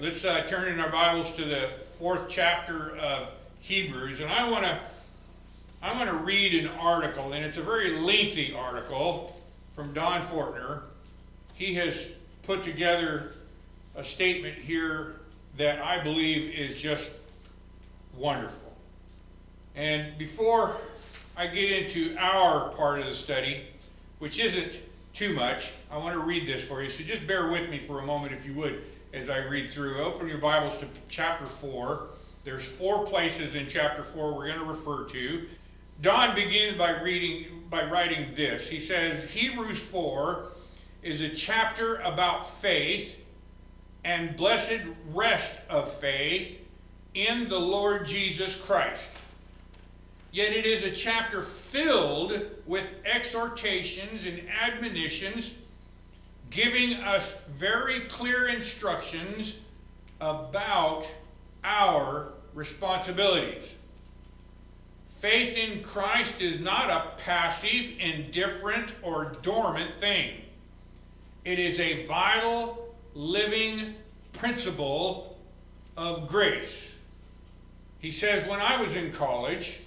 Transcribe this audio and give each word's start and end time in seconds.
let's 0.00 0.24
uh, 0.24 0.42
turn 0.48 0.66
in 0.68 0.80
our 0.80 0.90
Bibles 0.90 1.34
to 1.36 1.44
the 1.44 1.68
fourth 1.98 2.30
chapter 2.30 2.96
of 2.96 3.28
Hebrews, 3.60 4.20
and 4.20 4.30
I 4.30 4.50
want 4.50 4.64
to 4.64 4.80
I 5.82 5.92
want 5.92 6.08
to 6.08 6.16
read 6.16 6.54
an 6.64 6.68
article, 6.78 7.34
and 7.34 7.44
it's 7.44 7.58
a 7.58 7.62
very 7.62 7.98
lengthy 8.00 8.54
article 8.54 9.38
from 9.74 9.92
Don 9.92 10.26
Fortner. 10.28 10.84
He 11.52 11.74
has 11.74 11.94
put 12.44 12.64
together 12.64 13.32
a 13.94 14.02
statement 14.02 14.54
here 14.54 15.16
that 15.58 15.82
I 15.84 16.02
believe 16.02 16.54
is 16.54 16.80
just 16.80 17.12
wonderful. 18.16 18.74
And 19.76 20.16
before 20.16 20.76
I 21.36 21.46
get 21.46 21.70
into 21.70 22.16
our 22.16 22.70
part 22.70 23.00
of 23.00 23.06
the 23.06 23.14
study, 23.14 23.64
which 24.18 24.38
isn't 24.38 24.72
too 25.12 25.34
much, 25.34 25.72
I 25.90 25.98
want 25.98 26.14
to 26.14 26.20
read 26.20 26.48
this 26.48 26.64
for 26.64 26.82
you. 26.82 26.88
So 26.88 27.04
just 27.04 27.26
bear 27.26 27.50
with 27.50 27.68
me 27.68 27.80
for 27.86 28.00
a 28.00 28.06
moment, 28.06 28.32
if 28.32 28.46
you 28.46 28.54
would, 28.54 28.82
as 29.12 29.28
I 29.28 29.38
read 29.38 29.72
through. 29.72 29.98
Open 30.02 30.28
your 30.28 30.38
Bibles 30.38 30.78
to 30.78 30.86
chapter 31.08 31.46
4. 31.46 32.08
There's 32.44 32.64
four 32.64 33.06
places 33.06 33.54
in 33.54 33.68
chapter 33.68 34.04
4 34.04 34.34
we're 34.34 34.46
going 34.46 34.60
to 34.60 34.64
refer 34.64 35.04
to. 35.04 35.46
Don 36.00 36.34
begins 36.34 36.78
by 36.78 37.00
reading 37.02 37.64
by 37.68 37.84
writing 37.84 38.34
this. 38.34 38.68
He 38.68 38.84
says 38.84 39.24
Hebrews 39.30 39.78
4 39.78 40.46
is 41.02 41.20
a 41.20 41.30
chapter 41.30 41.96
about 41.96 42.50
faith 42.60 43.16
and 44.04 44.36
blessed 44.36 44.82
rest 45.12 45.54
of 45.68 45.92
faith 46.00 46.58
in 47.14 47.48
the 47.48 47.58
Lord 47.58 48.06
Jesus 48.06 48.56
Christ. 48.60 49.22
Yet 50.32 50.52
it 50.52 50.64
is 50.64 50.84
a 50.84 50.92
chapter 50.92 51.42
filled 51.42 52.46
with 52.66 52.86
exhortations 53.04 54.24
and 54.24 54.42
admonitions, 54.48 55.56
giving 56.50 56.94
us 56.94 57.24
very 57.58 58.02
clear 58.06 58.48
instructions 58.48 59.60
about 60.20 61.06
our 61.64 62.32
responsibilities. 62.54 63.64
Faith 65.20 65.56
in 65.56 65.82
Christ 65.82 66.40
is 66.40 66.60
not 66.60 66.90
a 66.90 67.12
passive, 67.22 67.98
indifferent, 67.98 68.90
or 69.02 69.32
dormant 69.42 69.94
thing. 70.00 70.40
It 71.44 71.58
is 71.58 71.78
a 71.78 72.06
vital, 72.06 72.94
living 73.14 73.94
principle 74.32 75.38
of 75.96 76.26
grace. 76.26 76.74
He 78.00 78.10
says, 78.10 78.48
When 78.48 78.60
I 78.60 78.80
was 78.80 78.96
in 78.96 79.12
college, 79.12 79.80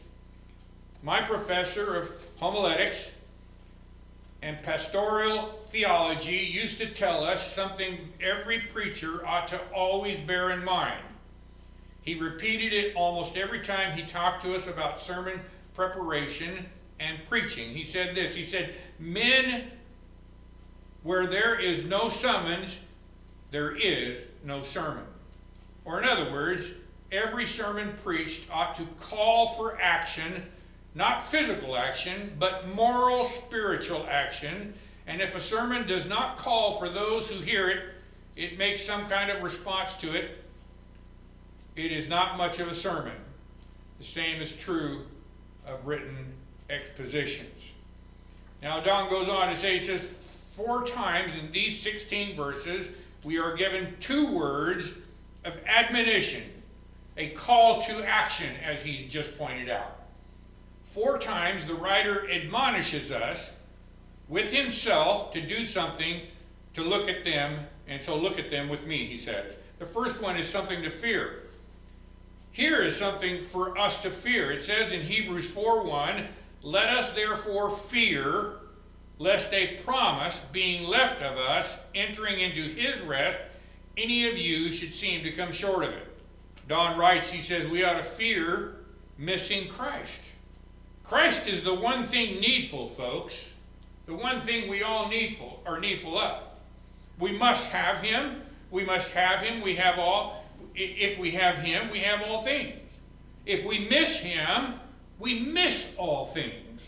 my 1.02 1.22
professor 1.22 1.96
of 1.96 2.12
homiletics 2.38 3.10
and 4.42 4.62
pastoral 4.62 5.63
theology 5.74 6.38
used 6.38 6.78
to 6.78 6.86
tell 6.86 7.24
us 7.24 7.54
something 7.54 7.98
every 8.22 8.60
preacher 8.60 9.26
ought 9.26 9.48
to 9.48 9.60
always 9.74 10.18
bear 10.20 10.52
in 10.52 10.64
mind. 10.64 11.04
He 12.04 12.20
repeated 12.20 12.74
it 12.74 12.96
almost 12.96 13.38
every 13.38 13.62
time 13.62 13.98
he 13.98 14.06
talked 14.06 14.44
to 14.44 14.56
us 14.56 14.68
about 14.68 15.02
sermon 15.02 15.40
preparation 15.74 16.66
and 17.00 17.18
preaching. 17.28 17.70
He 17.70 17.86
said 17.86 18.16
this 18.16 18.36
He 18.36 18.46
said, 18.46 18.76
Men, 19.00 19.72
where 21.02 21.26
there 21.26 21.60
is 21.60 21.86
no 21.86 22.10
summons, 22.10 22.78
there 23.50 23.76
is 23.76 24.22
no 24.46 24.62
sermon. 24.62 25.06
Or, 25.86 26.00
in 26.00 26.08
other 26.08 26.32
words, 26.32 26.68
every 27.12 27.48
sermon 27.48 27.94
preached 28.04 28.46
ought 28.52 28.76
to 28.76 28.84
call 29.02 29.56
for 29.56 29.82
action, 29.82 30.44
not 30.94 31.32
physical 31.32 31.76
action, 31.76 32.36
but 32.38 32.68
moral, 32.68 33.26
spiritual 33.28 34.06
action. 34.08 34.76
And 35.08 35.22
if 35.22 35.36
a 35.36 35.42
sermon 35.42 35.88
does 35.88 36.08
not 36.08 36.38
call 36.38 36.80
for 36.80 36.90
those 36.90 37.30
who 37.30 37.42
hear 37.42 37.70
it, 37.70 37.84
it 38.36 38.58
makes 38.58 38.86
some 38.86 39.08
kind 39.10 39.30
of 39.30 39.44
response 39.44 39.96
to 39.98 40.14
it 40.14 40.44
it 41.76 41.92
is 41.92 42.08
not 42.08 42.38
much 42.38 42.60
of 42.60 42.68
a 42.68 42.76
sermon. 42.76 43.16
The 44.00 44.06
same 44.06 44.42
is 44.42 44.56
true 44.56 45.06
of 45.66 45.86
written 45.86 46.34
expositions. 46.70 47.72
Now, 48.62 48.80
Don 48.80 49.10
goes 49.10 49.28
on 49.28 49.54
to 49.54 49.60
say, 49.60 49.80
he 49.80 49.86
says, 49.86 50.02
four 50.56 50.86
times 50.86 51.34
in 51.36 51.52
these 51.52 51.82
16 51.82 52.36
verses, 52.36 52.88
we 53.24 53.40
are 53.40 53.56
given 53.56 53.96
two 54.00 54.32
words 54.32 54.94
of 55.46 55.54
admonition, 55.66 56.44
a 57.18 57.30
call 57.30 57.82
to 57.84 58.04
action, 58.04 58.56
as 58.64 58.82
he 58.82 59.08
just 59.08 59.38
pointed 59.38 59.70
out. 59.70 60.00
Four 60.94 61.18
times 61.18 61.66
the 61.66 61.74
writer 61.74 62.30
admonishes 62.30 63.12
us 63.12 63.50
with 64.28 64.52
himself 64.52 65.32
to 65.34 65.42
do 65.42 65.66
something 65.66 66.22
to 66.74 66.84
look 66.84 67.08
at 67.08 67.24
them, 67.24 67.60
and 67.88 68.02
so 68.02 68.18
look 68.18 68.40
at 68.40 68.50
them 68.50 68.70
with 68.70 68.86
me, 68.86 69.06
he 69.06 69.18
says. 69.18 69.56
The 69.80 69.86
first 69.86 70.22
one 70.22 70.38
is 70.38 70.48
something 70.48 70.82
to 70.84 70.90
fear. 70.90 71.44
Here 72.52 72.82
is 72.82 72.96
something 72.96 73.44
for 73.46 73.78
us 73.78 74.02
to 74.04 74.10
fear. 74.10 74.52
It 74.52 74.64
says 74.64 74.92
in 74.92 75.02
Hebrews 75.02 75.50
4:1, 75.52 76.28
"Let 76.62 76.90
us 76.90 77.14
therefore 77.14 77.76
fear 77.76 78.60
lest 79.20 79.54
a 79.54 79.78
promise 79.84 80.36
being 80.52 80.88
left 80.88 81.22
of 81.22 81.38
us 81.38 81.68
entering 81.94 82.40
into 82.40 82.64
his 82.64 83.00
rest 83.02 83.40
any 83.98 84.28
of 84.28 84.38
you 84.38 84.72
should 84.72 84.94
seem 84.94 85.24
to 85.24 85.32
come 85.32 85.52
short 85.52 85.84
of 85.84 85.92
it." 85.92 86.08
Don 86.68 86.98
writes, 86.98 87.30
he 87.30 87.42
says, 87.42 87.68
we 87.68 87.84
ought 87.84 87.98
to 87.98 88.04
fear 88.04 88.76
missing 89.18 89.68
Christ. 89.68 90.20
Christ 91.04 91.48
is 91.48 91.64
the 91.64 91.74
one 91.74 92.08
thing 92.08 92.40
needful, 92.40 92.90
folks. 92.90 93.50
The 94.06 94.14
one 94.14 94.42
thing 94.42 94.70
we 94.70 94.84
all 94.84 95.08
needful 95.08 95.62
are 95.66 95.80
needful 95.80 96.18
of. 96.18 96.44
We 97.20 97.38
must 97.38 97.66
have 97.66 97.98
him. 97.98 98.42
We 98.72 98.84
must 98.84 99.08
have 99.10 99.40
him. 99.40 99.62
We 99.62 99.76
have 99.76 100.00
all 100.00 100.44
if 100.76 101.20
we 101.20 101.32
have 101.32 101.58
him, 101.58 101.92
we 101.92 102.00
have 102.00 102.22
all 102.22 102.44
things. 102.44 102.80
If 103.46 103.66
we 103.66 103.88
miss 103.90 104.18
him, 104.18 104.76
we 105.20 105.40
miss 105.40 105.88
all 105.98 106.28
things. 106.28 106.82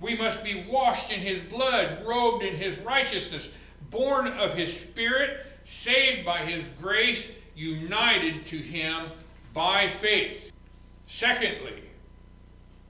We 0.00 0.16
must 0.16 0.42
be 0.42 0.66
washed 0.68 1.12
in 1.12 1.20
his 1.20 1.40
blood, 1.50 2.04
robed 2.04 2.42
in 2.42 2.56
his 2.56 2.78
righteousness, 2.80 3.50
born 3.90 4.26
of 4.26 4.54
his 4.54 4.76
spirit, 4.76 5.46
saved 5.64 6.26
by 6.26 6.38
his 6.38 6.66
grace, 6.80 7.30
united 7.54 8.46
to 8.46 8.56
him 8.56 9.04
by 9.52 9.88
faith. 9.88 10.50
Secondly, 11.06 11.82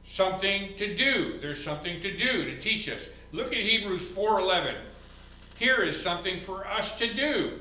something 0.09 0.77
to 0.79 0.97
do. 0.97 1.39
There's 1.41 1.63
something 1.63 2.01
to 2.01 2.17
do 2.17 2.45
to 2.47 2.61
teach 2.61 2.89
us. 2.89 3.01
Look 3.35 3.49
at 3.49 3.59
Hebrews 3.59 4.13
4:11. 4.15 4.77
Here 5.57 5.83
is 5.83 6.01
something 6.01 6.39
for 6.39 6.65
us 6.69 6.97
to 6.99 7.13
do. 7.13 7.61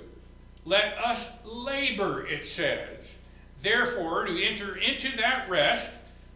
Let 0.66 0.96
us 1.00 1.20
labor, 1.44 2.28
it 2.28 2.48
says. 2.48 3.00
Therefore, 3.64 4.26
to 4.26 4.44
enter 4.44 4.76
into 4.76 5.18
that 5.18 5.50
rest, 5.50 5.90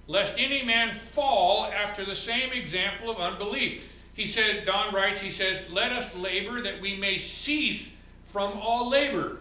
lest 0.08 0.40
any 0.40 0.64
man 0.64 0.96
fall 1.14 1.66
after 1.66 2.04
the 2.04 2.16
same 2.16 2.52
example 2.52 3.12
of 3.12 3.20
unbelief. 3.20 3.94
He 4.16 4.28
said, 4.28 4.66
Don 4.66 4.92
writes, 4.92 5.22
he 5.22 5.32
says, 5.32 5.70
Let 5.70 5.92
us 5.92 6.16
labor 6.16 6.64
that 6.64 6.82
we 6.82 6.96
may 6.96 7.20
cease 7.20 7.90
from 8.34 8.54
all 8.54 8.90
labor. 8.90 9.38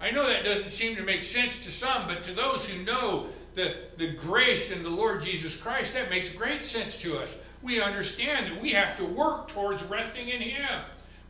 I 0.00 0.10
know 0.10 0.26
that 0.26 0.44
doesn't 0.44 0.70
seem 0.70 0.96
to 0.96 1.02
make 1.02 1.22
sense 1.22 1.52
to 1.64 1.70
some, 1.70 2.06
but 2.06 2.24
to 2.24 2.32
those 2.32 2.64
who 2.64 2.82
know 2.82 3.26
the, 3.54 3.74
the 3.98 4.12
grace 4.12 4.70
in 4.70 4.82
the 4.82 4.88
Lord 4.88 5.22
Jesus 5.22 5.54
Christ, 5.54 5.92
that 5.92 6.08
makes 6.08 6.30
great 6.30 6.64
sense 6.64 6.98
to 7.02 7.18
us. 7.18 7.28
We 7.62 7.80
understand 7.80 8.46
that 8.46 8.60
we 8.60 8.72
have 8.72 8.96
to 8.98 9.04
work 9.04 9.48
towards 9.48 9.82
resting 9.84 10.28
in 10.28 10.40
Him. 10.40 10.80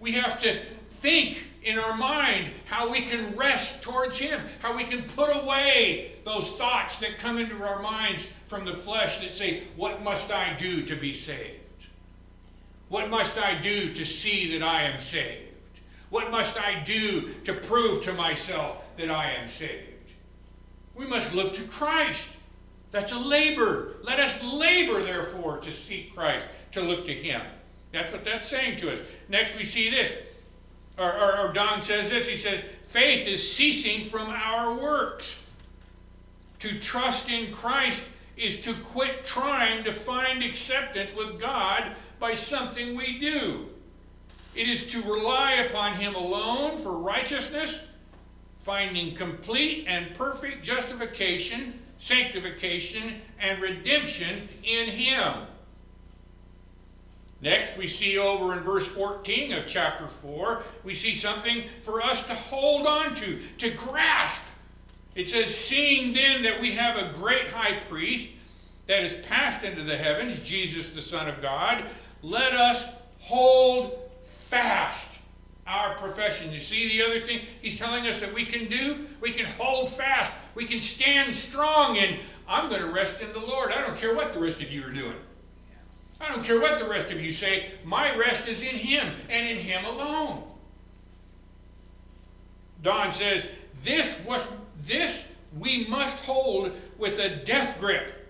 We 0.00 0.12
have 0.12 0.40
to 0.42 0.60
think 1.00 1.44
in 1.62 1.78
our 1.78 1.96
mind 1.96 2.50
how 2.66 2.90
we 2.90 3.02
can 3.02 3.34
rest 3.36 3.82
towards 3.82 4.18
Him, 4.18 4.40
how 4.60 4.76
we 4.76 4.84
can 4.84 5.02
put 5.04 5.30
away 5.42 6.12
those 6.24 6.56
thoughts 6.56 6.98
that 7.00 7.18
come 7.18 7.38
into 7.38 7.64
our 7.64 7.80
minds 7.80 8.26
from 8.48 8.64
the 8.64 8.74
flesh 8.74 9.20
that 9.20 9.36
say, 9.36 9.64
What 9.76 10.02
must 10.02 10.30
I 10.30 10.54
do 10.58 10.82
to 10.86 10.96
be 10.96 11.12
saved? 11.12 11.58
What 12.88 13.10
must 13.10 13.38
I 13.38 13.60
do 13.60 13.92
to 13.94 14.04
see 14.04 14.58
that 14.58 14.64
I 14.64 14.82
am 14.82 15.00
saved? 15.00 15.44
What 16.10 16.30
must 16.30 16.58
I 16.60 16.82
do 16.84 17.34
to 17.44 17.52
prove 17.52 18.02
to 18.04 18.14
myself 18.14 18.78
that 18.96 19.10
I 19.10 19.32
am 19.32 19.48
saved? 19.48 20.12
We 20.94 21.06
must 21.06 21.34
look 21.34 21.54
to 21.54 21.62
Christ. 21.64 22.28
That's 22.90 23.12
a 23.12 23.18
labor. 23.18 23.96
Let 24.02 24.18
us 24.18 24.42
labor, 24.42 25.02
therefore, 25.02 25.58
to 25.58 25.72
seek 25.72 26.14
Christ, 26.14 26.46
to 26.72 26.80
look 26.80 27.06
to 27.06 27.14
Him. 27.14 27.42
That's 27.92 28.12
what 28.12 28.24
that's 28.24 28.48
saying 28.48 28.78
to 28.80 28.92
us. 28.92 29.00
Next, 29.28 29.56
we 29.56 29.64
see 29.64 29.90
this 29.90 30.12
or, 30.98 31.12
or, 31.12 31.38
or 31.38 31.52
Don 31.52 31.82
says 31.82 32.10
this, 32.10 32.28
he 32.28 32.36
says, 32.36 32.60
faith 32.88 33.26
is 33.26 33.52
ceasing 33.52 34.08
from 34.10 34.28
our 34.28 34.74
works. 34.74 35.44
To 36.60 36.78
trust 36.80 37.30
in 37.30 37.52
Christ 37.52 38.00
is 38.36 38.60
to 38.62 38.74
quit 38.74 39.24
trying 39.24 39.84
to 39.84 39.92
find 39.92 40.42
acceptance 40.42 41.14
with 41.14 41.40
God 41.40 41.92
by 42.18 42.34
something 42.34 42.96
we 42.96 43.18
do. 43.20 43.66
It 44.56 44.68
is 44.68 44.90
to 44.90 45.02
rely 45.02 45.52
upon 45.52 45.96
Him 45.96 46.16
alone 46.16 46.82
for 46.82 46.98
righteousness, 46.98 47.84
finding 48.64 49.14
complete 49.14 49.84
and 49.86 50.16
perfect 50.16 50.64
justification, 50.64 51.78
sanctification, 51.98 53.20
and 53.40 53.60
redemption 53.60 54.48
in 54.64 54.88
Him. 54.88 55.46
Next, 57.40 57.76
we 57.76 57.86
see 57.86 58.18
over 58.18 58.54
in 58.54 58.60
verse 58.60 58.86
14 58.88 59.52
of 59.52 59.68
chapter 59.68 60.08
4, 60.22 60.62
we 60.84 60.94
see 60.94 61.14
something 61.14 61.64
for 61.84 62.02
us 62.02 62.26
to 62.26 62.34
hold 62.34 62.86
on 62.86 63.14
to, 63.16 63.38
to 63.58 63.70
grasp. 63.70 64.42
It 65.14 65.30
says, 65.30 65.54
Seeing 65.54 66.12
then 66.12 66.42
that 66.42 66.60
we 66.60 66.72
have 66.72 66.96
a 66.96 67.12
great 67.16 67.48
high 67.48 67.78
priest 67.88 68.30
that 68.88 69.04
is 69.04 69.24
passed 69.26 69.64
into 69.64 69.84
the 69.84 69.96
heavens, 69.96 70.40
Jesus 70.40 70.92
the 70.94 71.02
Son 71.02 71.28
of 71.28 71.40
God, 71.40 71.84
let 72.22 72.54
us 72.54 72.92
hold 73.20 74.10
fast 74.48 75.06
our 75.66 75.94
profession. 75.96 76.50
You 76.50 76.60
see 76.60 76.88
the 76.88 77.04
other 77.04 77.20
thing 77.26 77.42
he's 77.60 77.78
telling 77.78 78.06
us 78.06 78.18
that 78.20 78.32
we 78.32 78.46
can 78.46 78.68
do? 78.68 79.06
We 79.20 79.32
can 79.32 79.44
hold 79.44 79.92
fast. 79.92 80.32
We 80.58 80.66
can 80.66 80.80
stand 80.80 81.36
strong 81.36 81.98
and 81.98 82.18
I'm 82.48 82.68
going 82.68 82.82
to 82.82 82.90
rest 82.90 83.20
in 83.20 83.32
the 83.32 83.38
Lord. 83.38 83.70
I 83.70 83.80
don't 83.80 83.96
care 83.96 84.12
what 84.12 84.32
the 84.32 84.40
rest 84.40 84.60
of 84.60 84.72
you 84.72 84.84
are 84.84 84.90
doing. 84.90 85.14
I 86.20 86.34
don't 86.34 86.42
care 86.42 86.60
what 86.60 86.80
the 86.80 86.88
rest 86.88 87.12
of 87.12 87.20
you 87.20 87.30
say. 87.30 87.70
My 87.84 88.16
rest 88.16 88.48
is 88.48 88.60
in 88.60 88.74
Him 88.74 89.14
and 89.30 89.48
in 89.48 89.58
Him 89.58 89.84
alone. 89.84 90.42
Don 92.82 93.12
says, 93.12 93.44
this 93.84 94.20
was 94.24 94.42
this 94.84 95.28
we 95.60 95.86
must 95.86 96.16
hold 96.24 96.72
with 96.98 97.20
a 97.20 97.36
death 97.44 97.78
grip. 97.78 98.28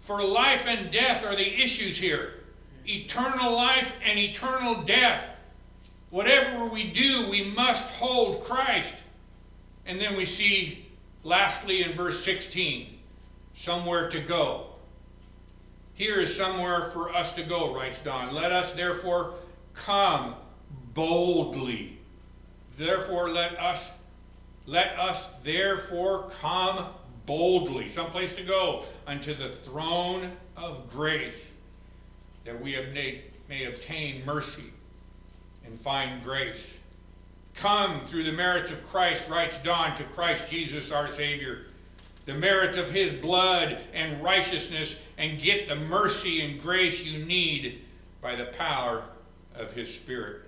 For 0.00 0.22
life 0.22 0.66
and 0.66 0.92
death 0.92 1.24
are 1.24 1.34
the 1.34 1.62
issues 1.62 1.96
here. 1.96 2.42
Eternal 2.86 3.54
life 3.54 3.90
and 4.04 4.18
eternal 4.18 4.82
death. 4.82 5.24
Whatever 6.10 6.66
we 6.66 6.92
do, 6.92 7.30
we 7.30 7.44
must 7.44 7.88
hold 7.92 8.44
Christ. 8.44 8.92
And 9.86 9.98
then 9.98 10.14
we 10.14 10.26
see, 10.26 10.89
lastly, 11.22 11.82
in 11.82 11.92
verse 11.92 12.24
16, 12.24 12.98
somewhere 13.56 14.10
to 14.10 14.20
go. 14.20 14.66
Here 15.94 16.18
is 16.20 16.34
somewhere 16.36 16.90
for 16.92 17.14
us 17.14 17.34
to 17.34 17.42
go, 17.42 17.74
writes 17.74 17.98
Don. 18.02 18.34
Let 18.34 18.52
us 18.52 18.72
therefore 18.74 19.34
come 19.74 20.34
boldly. 20.94 21.98
Therefore, 22.78 23.30
let 23.30 23.58
us 23.58 23.82
let 24.66 24.98
us 24.98 25.24
therefore 25.42 26.30
come 26.40 26.86
boldly, 27.26 27.92
someplace 27.92 28.34
to 28.36 28.44
go, 28.44 28.84
unto 29.06 29.34
the 29.34 29.48
throne 29.48 30.30
of 30.56 30.90
grace, 30.90 31.34
that 32.44 32.60
we 32.60 32.76
may, 32.92 33.22
may 33.48 33.64
obtain 33.64 34.24
mercy 34.24 34.72
and 35.64 35.78
find 35.80 36.22
grace. 36.22 36.60
Come 37.54 38.06
through 38.06 38.24
the 38.24 38.32
merits 38.32 38.70
of 38.70 38.86
Christ, 38.88 39.28
writes 39.28 39.56
Don, 39.62 39.96
to 39.96 40.04
Christ 40.04 40.48
Jesus 40.48 40.90
our 40.90 41.08
Savior 41.14 41.66
the 42.30 42.34
merits 42.34 42.78
of 42.78 42.90
his 42.90 43.12
blood 43.20 43.78
and 43.92 44.22
righteousness 44.22 44.96
and 45.18 45.40
get 45.40 45.68
the 45.68 45.74
mercy 45.74 46.42
and 46.42 46.62
grace 46.62 47.04
you 47.04 47.24
need 47.24 47.82
by 48.22 48.36
the 48.36 48.46
power 48.56 49.02
of 49.56 49.72
his 49.72 49.92
spirit. 49.92 50.42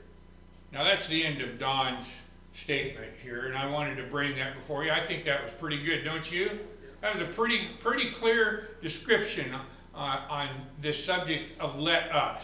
Now 0.72 0.84
that's 0.84 1.08
the 1.08 1.25
end 1.25 1.40
of 1.40 1.58
Don's 1.58 2.06
statement 2.54 3.10
here, 3.22 3.46
and 3.46 3.56
I 3.56 3.69
wanted 3.69 3.96
to 3.96 4.04
bring 4.04 4.37
that 4.37 4.54
before 4.54 4.84
you. 4.84 4.93
I 4.93 5.04
think 5.04 5.25
that 5.25 5.43
was 5.43 5.52
pretty 5.58 5.82
good, 5.82 6.04
don't 6.04 6.31
you? 6.31 6.50
That 7.00 7.14
was 7.14 7.22
a 7.28 7.32
pretty 7.32 7.69
pretty 7.81 8.12
clear 8.12 8.69
description 8.81 9.52
uh, 9.94 9.99
on 9.99 10.49
this 10.81 11.04
subject 11.04 11.58
of 11.60 11.81
let 11.81 12.12
us. 12.12 12.43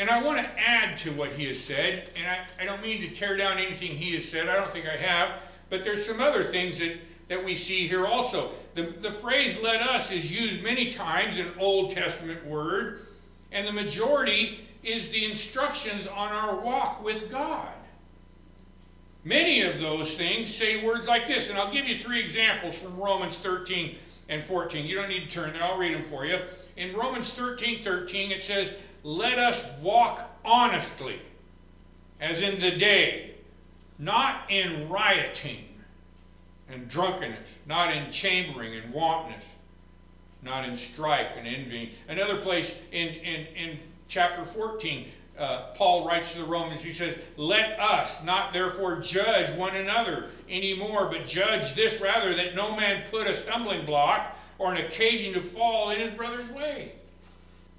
And 0.00 0.08
I 0.08 0.22
want 0.22 0.42
to 0.42 0.50
add 0.58 0.96
to 1.00 1.12
what 1.12 1.32
he 1.32 1.44
has 1.48 1.60
said, 1.60 2.08
and 2.16 2.26
I, 2.26 2.46
I 2.58 2.64
don't 2.64 2.82
mean 2.82 3.02
to 3.02 3.10
tear 3.14 3.36
down 3.36 3.58
anything 3.58 3.96
he 3.96 4.14
has 4.14 4.26
said, 4.26 4.48
I 4.48 4.56
don't 4.56 4.72
think 4.72 4.86
I 4.86 4.96
have, 4.96 5.42
but 5.68 5.84
there's 5.84 6.06
some 6.06 6.22
other 6.22 6.42
things 6.42 6.78
that 6.78 6.96
that 7.30 7.44
we 7.44 7.54
see 7.54 7.86
here 7.86 8.06
also. 8.06 8.50
The, 8.74 8.82
the 8.82 9.12
phrase 9.12 9.56
let 9.62 9.80
us 9.80 10.10
is 10.10 10.30
used 10.30 10.64
many 10.64 10.92
times 10.92 11.38
in 11.38 11.46
Old 11.60 11.92
Testament 11.92 12.44
word, 12.44 13.06
and 13.52 13.66
the 13.66 13.72
majority 13.72 14.66
is 14.82 15.08
the 15.10 15.30
instructions 15.30 16.08
on 16.08 16.32
our 16.32 16.56
walk 16.56 17.04
with 17.04 17.30
God. 17.30 17.68
Many 19.22 19.62
of 19.62 19.80
those 19.80 20.16
things 20.16 20.52
say 20.52 20.84
words 20.84 21.06
like 21.06 21.28
this, 21.28 21.50
and 21.50 21.58
I'll 21.58 21.72
give 21.72 21.86
you 21.86 21.98
three 21.98 22.24
examples 22.24 22.76
from 22.76 22.96
Romans 22.96 23.36
13 23.36 23.96
and 24.28 24.42
14. 24.44 24.84
You 24.84 24.96
don't 24.96 25.08
need 25.08 25.30
to 25.30 25.30
turn 25.30 25.52
there, 25.52 25.62
I'll 25.62 25.78
read 25.78 25.94
them 25.94 26.04
for 26.10 26.26
you. 26.26 26.40
In 26.76 26.96
Romans 26.96 27.32
13 27.34 27.84
13, 27.84 28.32
it 28.32 28.42
says, 28.42 28.72
Let 29.02 29.38
us 29.38 29.66
walk 29.80 30.20
honestly, 30.44 31.20
as 32.20 32.40
in 32.40 32.60
the 32.60 32.72
day, 32.72 33.34
not 33.98 34.50
in 34.50 34.88
rioting 34.88 35.64
and 36.68 36.88
drunkenness, 36.88 37.48
not 37.66 37.94
in 37.94 38.12
chambering 38.12 38.76
and 38.76 38.92
wantonness, 38.92 39.44
not 40.42 40.66
in 40.66 40.76
strife 40.76 41.28
and 41.36 41.46
envying. 41.46 41.90
Another 42.08 42.38
place 42.38 42.74
in, 42.92 43.08
in, 43.08 43.46
in 43.56 43.78
chapter 44.08 44.44
14, 44.44 45.08
uh, 45.38 45.72
Paul 45.74 46.06
writes 46.06 46.32
to 46.32 46.38
the 46.38 46.44
Romans, 46.44 46.82
he 46.82 46.92
says, 46.92 47.16
Let 47.36 47.80
us 47.80 48.10
not 48.24 48.52
therefore 48.52 49.00
judge 49.00 49.56
one 49.56 49.76
another 49.76 50.26
anymore, 50.48 51.06
but 51.10 51.26
judge 51.26 51.74
this 51.74 52.00
rather, 52.00 52.34
that 52.34 52.54
no 52.54 52.76
man 52.76 53.04
put 53.10 53.26
a 53.26 53.40
stumbling 53.42 53.86
block 53.86 54.36
or 54.58 54.74
an 54.74 54.84
occasion 54.84 55.32
to 55.32 55.40
fall 55.40 55.90
in 55.90 56.00
his 56.00 56.10
brother's 56.10 56.50
way. 56.50 56.92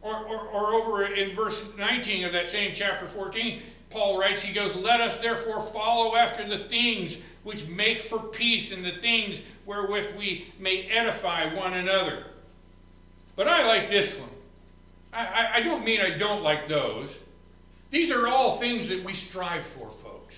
Or, 0.01 0.15
or, 0.15 0.39
or 0.47 0.73
over 0.73 1.05
in 1.05 1.35
verse 1.35 1.63
19 1.77 2.25
of 2.25 2.33
that 2.33 2.49
same 2.49 2.71
chapter 2.73 3.07
14, 3.07 3.61
Paul 3.91 4.19
writes, 4.19 4.41
he 4.41 4.53
goes, 4.53 4.75
Let 4.75 4.99
us 4.99 5.19
therefore 5.19 5.61
follow 5.71 6.15
after 6.15 6.47
the 6.47 6.57
things 6.57 7.17
which 7.43 7.67
make 7.67 8.03
for 8.05 8.19
peace 8.19 8.71
and 8.71 8.83
the 8.83 8.93
things 8.93 9.39
wherewith 9.65 10.15
we 10.17 10.51
may 10.59 10.83
edify 10.83 11.53
one 11.53 11.73
another. 11.73 12.23
But 13.35 13.47
I 13.47 13.67
like 13.67 13.89
this 13.89 14.17
one. 14.19 14.29
I, 15.13 15.25
I, 15.25 15.55
I 15.55 15.61
don't 15.61 15.85
mean 15.85 16.01
I 16.01 16.17
don't 16.17 16.43
like 16.43 16.67
those. 16.67 17.09
These 17.89 18.11
are 18.11 18.27
all 18.27 18.57
things 18.57 18.87
that 18.89 19.03
we 19.03 19.13
strive 19.13 19.65
for, 19.65 19.91
folks. 19.91 20.35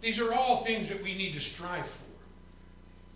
These 0.00 0.20
are 0.20 0.32
all 0.34 0.64
things 0.64 0.88
that 0.88 1.02
we 1.02 1.14
need 1.14 1.34
to 1.34 1.40
strive 1.40 1.86
for. 1.86 2.04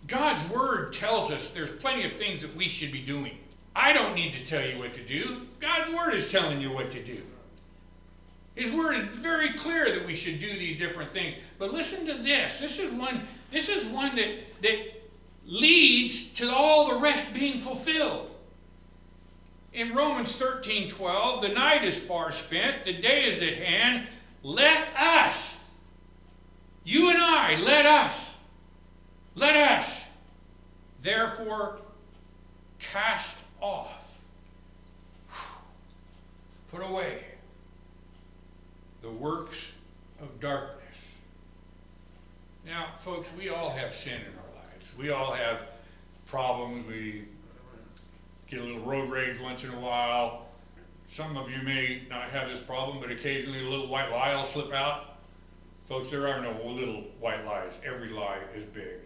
God's 0.07 0.49
Word 0.51 0.93
tells 0.93 1.31
us 1.31 1.51
there's 1.51 1.73
plenty 1.75 2.05
of 2.05 2.13
things 2.13 2.41
that 2.41 2.55
we 2.55 2.67
should 2.67 2.91
be 2.91 3.01
doing. 3.01 3.37
I 3.75 3.93
don't 3.93 4.15
need 4.15 4.33
to 4.33 4.45
tell 4.45 4.67
you 4.67 4.77
what 4.77 4.93
to 4.93 5.03
do. 5.03 5.35
God's 5.59 5.91
Word 5.91 6.13
is 6.13 6.29
telling 6.31 6.61
you 6.61 6.71
what 6.71 6.91
to 6.91 7.03
do. 7.03 7.21
His 8.55 8.71
word 8.71 8.99
is 8.99 9.07
very 9.07 9.53
clear 9.53 9.91
that 9.95 10.05
we 10.05 10.15
should 10.15 10.39
do 10.39 10.47
these 10.47 10.77
different 10.77 11.11
things. 11.11 11.35
But 11.57 11.73
listen 11.73 12.05
to 12.05 12.13
this. 12.13 12.59
This 12.59 12.77
is 12.77 12.91
one, 12.91 13.27
this 13.51 13.67
is 13.67 13.83
one 13.85 14.15
that, 14.15 14.29
that 14.61 14.77
leads 15.45 16.27
to 16.33 16.53
all 16.53 16.87
the 16.87 16.99
rest 16.99 17.33
being 17.33 17.59
fulfilled. 17.59 18.29
In 19.73 19.95
Romans 19.95 20.35
13 20.35 20.91
12, 20.91 21.41
the 21.41 21.49
night 21.49 21.83
is 21.83 21.97
far 22.03 22.31
spent, 22.31 22.85
the 22.85 22.93
day 22.93 23.23
is 23.23 23.41
at 23.41 23.57
hand. 23.57 24.07
Let 24.43 24.87
us, 24.95 25.75
you 26.83 27.09
and 27.09 27.19
I, 27.19 27.55
let 27.55 27.87
us, 27.87 28.35
let 29.33 29.55
us, 29.55 29.89
therefore, 31.01 31.77
cast 32.77 33.37
off, 33.63 33.93
put 36.69 36.81
away 36.81 37.23
the 39.01 39.09
works 39.09 39.71
of 40.21 40.39
darkness. 40.41 40.79
Now, 42.65 42.87
folks, 42.99 43.29
we 43.39 43.49
all 43.49 43.69
have 43.69 43.93
sin 43.93 44.19
in 44.19 44.37
our 44.37 44.63
lives. 44.63 44.85
We 44.99 45.11
all 45.11 45.31
have 45.31 45.61
problems. 46.27 46.85
We 46.87 47.23
get 48.49 48.59
a 48.59 48.63
little 48.63 48.81
road 48.81 49.09
rage 49.09 49.39
once 49.39 49.63
in 49.63 49.69
a 49.69 49.79
while. 49.79 50.47
Some 51.13 51.37
of 51.37 51.49
you 51.49 51.61
may 51.63 52.01
not 52.09 52.31
have 52.31 52.49
this 52.49 52.59
problem, 52.59 52.99
but 52.99 53.11
occasionally 53.11 53.65
a 53.65 53.69
little 53.69 53.87
white 53.87 54.11
lie 54.11 54.35
will 54.35 54.43
slip 54.43 54.73
out. 54.73 55.19
Folks, 55.87 56.11
there 56.11 56.27
are 56.27 56.41
no 56.41 56.51
little 56.65 57.03
white 57.21 57.45
lies. 57.45 57.71
Every 57.85 58.09
lie 58.09 58.39
is 58.55 58.65
big. 58.65 58.99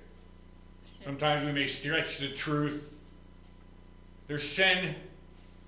Sometimes 1.03 1.45
we 1.45 1.51
may 1.51 1.67
stretch 1.67 2.17
the 2.17 2.29
truth. 2.29 2.96
There's 4.27 4.47
sin 4.47 4.95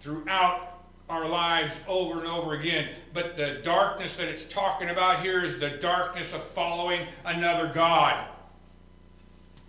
throughout 0.02 0.80
our 1.10 1.28
lives 1.28 1.74
over 1.88 2.20
and 2.20 2.28
over 2.28 2.54
again. 2.54 2.90
But 3.14 3.36
the 3.36 3.62
darkness 3.64 4.16
that 4.18 4.28
it's 4.28 4.52
talking 4.54 4.90
about 4.90 5.22
here 5.22 5.44
is 5.44 5.60
the 5.60 5.72
darkness 5.72 6.32
of 6.34 6.44
following 6.50 7.02
another 7.26 7.72
God. 7.74 8.28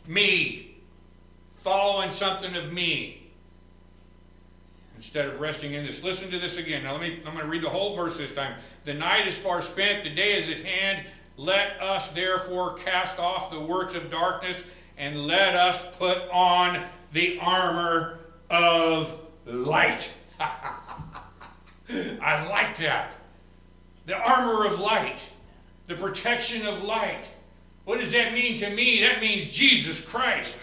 Me. 0.06 0.76
Following 1.62 2.12
something 2.12 2.54
of 2.56 2.73
me. 2.73 3.30
Instead 4.97 5.28
of 5.28 5.40
resting 5.40 5.73
in 5.73 5.87
this. 5.87 6.02
Listen 6.02 6.30
to 6.30 6.38
this 6.38 6.59
again. 6.59 6.82
Now 6.82 6.92
let 6.92 7.00
me 7.00 7.23
I'm 7.26 7.32
going 7.32 7.44
to 7.44 7.50
read 7.50 7.62
the 7.62 7.70
whole 7.70 7.97
verse 7.97 8.18
this 8.18 8.35
time. 8.35 8.54
The 8.85 8.94
night 8.94 9.26
is 9.26 9.37
far 9.38 9.62
spent, 9.62 10.04
the 10.04 10.11
day 10.11 10.42
is 10.42 10.50
at 10.50 10.64
hand. 10.64 11.06
Let 11.37 11.80
us 11.80 12.11
therefore 12.12 12.75
cast 12.78 13.18
off 13.18 13.50
the 13.50 13.61
works 13.61 13.94
of 13.94 14.11
darkness 14.11 14.59
and 14.99 15.26
let 15.26 15.54
us 15.54 15.97
put 15.97 16.18
on 16.30 16.85
the 17.14 17.38
armor 17.40 18.19
of 18.50 19.21
light. 19.47 20.11
I 20.40 22.47
like 22.49 22.76
that. 22.78 23.14
The 24.07 24.16
armor 24.16 24.66
of 24.66 24.80
light, 24.80 25.21
the 25.87 25.95
protection 25.95 26.66
of 26.66 26.83
light. 26.83 27.25
What 27.85 28.00
does 28.00 28.12
that 28.12 28.35
mean 28.35 28.59
to 28.59 28.71
me? 28.71 29.02
That 29.02 29.21
means 29.21 29.50
Jesus 29.50 30.04
Christ. 30.04 30.54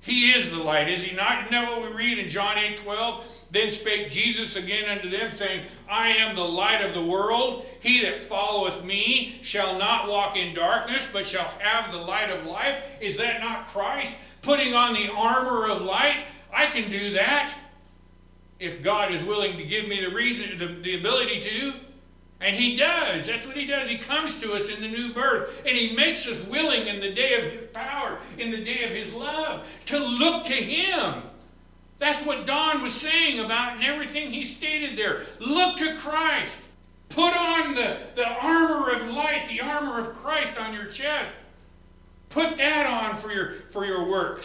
He 0.00 0.32
is 0.32 0.50
the 0.50 0.56
light, 0.56 0.88
is 0.88 1.02
he 1.02 1.14
not? 1.14 1.40
Isn't 1.40 1.52
that 1.52 1.70
what 1.70 1.82
we 1.82 1.96
read 1.96 2.18
in 2.18 2.30
John 2.30 2.56
8 2.56 2.78
12? 2.78 3.24
Then 3.50 3.72
spake 3.72 4.10
Jesus 4.10 4.56
again 4.56 4.88
unto 4.88 5.10
them, 5.10 5.34
saying, 5.36 5.64
I 5.88 6.10
am 6.10 6.36
the 6.36 6.44
light 6.44 6.84
of 6.84 6.94
the 6.94 7.04
world. 7.04 7.66
He 7.80 8.02
that 8.02 8.22
followeth 8.22 8.84
me 8.84 9.40
shall 9.42 9.78
not 9.78 10.08
walk 10.08 10.36
in 10.36 10.54
darkness, 10.54 11.04
but 11.12 11.26
shall 11.26 11.50
have 11.58 11.92
the 11.92 11.98
light 11.98 12.30
of 12.30 12.46
life. 12.46 12.76
Is 13.00 13.16
that 13.16 13.40
not 13.40 13.68
Christ? 13.68 14.14
Putting 14.42 14.74
on 14.74 14.94
the 14.94 15.10
armor 15.12 15.68
of 15.68 15.82
light? 15.82 16.24
I 16.58 16.66
can 16.66 16.90
do 16.90 17.10
that 17.10 17.54
if 18.58 18.82
God 18.82 19.12
is 19.12 19.22
willing 19.22 19.56
to 19.58 19.64
give 19.64 19.86
me 19.86 20.04
the 20.04 20.10
reason, 20.10 20.58
the, 20.58 20.66
the 20.82 20.98
ability 20.98 21.40
to. 21.42 21.72
And 22.40 22.56
he 22.56 22.74
does. 22.74 23.28
That's 23.28 23.46
what 23.46 23.56
he 23.56 23.64
does. 23.64 23.88
He 23.88 23.96
comes 23.96 24.40
to 24.40 24.54
us 24.54 24.68
in 24.68 24.80
the 24.80 24.88
new 24.88 25.14
birth. 25.14 25.50
And 25.64 25.76
he 25.76 25.94
makes 25.94 26.26
us 26.26 26.44
willing 26.48 26.88
in 26.88 27.00
the 27.00 27.12
day 27.12 27.34
of 27.34 27.44
his 27.44 27.70
power, 27.72 28.18
in 28.38 28.50
the 28.50 28.64
day 28.64 28.82
of 28.82 28.90
his 28.90 29.12
love, 29.12 29.64
to 29.86 29.98
look 30.00 30.46
to 30.46 30.52
him. 30.52 31.22
That's 32.00 32.26
what 32.26 32.44
Don 32.44 32.82
was 32.82 32.92
saying 32.92 33.38
about 33.38 33.76
and 33.76 33.84
everything 33.84 34.32
he 34.32 34.42
stated 34.42 34.98
there. 34.98 35.26
Look 35.38 35.78
to 35.78 35.96
Christ. 35.98 36.50
Put 37.08 37.36
on 37.36 37.76
the, 37.76 37.98
the 38.16 38.26
armor 38.26 38.90
of 38.90 39.08
light, 39.10 39.46
the 39.48 39.60
armor 39.60 40.00
of 40.00 40.12
Christ 40.16 40.58
on 40.58 40.74
your 40.74 40.86
chest. 40.86 41.30
Put 42.30 42.56
that 42.56 42.86
on 42.86 43.16
for 43.18 43.30
your, 43.30 43.54
for 43.70 43.84
your 43.84 44.10
works. 44.10 44.44